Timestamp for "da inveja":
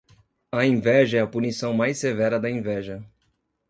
2.39-3.05